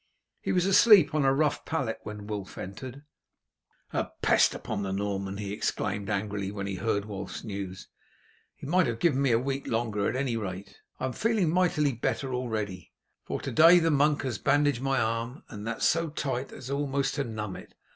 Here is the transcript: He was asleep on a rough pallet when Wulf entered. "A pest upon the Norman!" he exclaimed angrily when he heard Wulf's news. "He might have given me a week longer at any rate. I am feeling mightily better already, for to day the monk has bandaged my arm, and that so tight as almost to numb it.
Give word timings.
He 0.41 0.51
was 0.51 0.65
asleep 0.65 1.13
on 1.13 1.25
a 1.25 1.31
rough 1.31 1.63
pallet 1.63 1.99
when 2.01 2.25
Wulf 2.25 2.57
entered. 2.57 3.03
"A 3.93 4.09
pest 4.23 4.55
upon 4.55 4.81
the 4.81 4.91
Norman!" 4.91 5.37
he 5.37 5.53
exclaimed 5.53 6.09
angrily 6.09 6.51
when 6.51 6.65
he 6.65 6.73
heard 6.73 7.05
Wulf's 7.05 7.43
news. 7.43 7.87
"He 8.55 8.65
might 8.65 8.87
have 8.87 8.97
given 8.97 9.21
me 9.21 9.29
a 9.29 9.37
week 9.37 9.67
longer 9.67 10.09
at 10.09 10.15
any 10.15 10.35
rate. 10.37 10.79
I 10.99 11.05
am 11.05 11.13
feeling 11.13 11.51
mightily 11.51 11.91
better 11.93 12.33
already, 12.33 12.91
for 13.25 13.41
to 13.41 13.51
day 13.51 13.77
the 13.77 13.91
monk 13.91 14.23
has 14.23 14.39
bandaged 14.39 14.81
my 14.81 14.99
arm, 14.99 15.43
and 15.49 15.67
that 15.67 15.83
so 15.83 16.09
tight 16.09 16.51
as 16.51 16.71
almost 16.71 17.13
to 17.13 17.23
numb 17.23 17.55
it. 17.55 17.75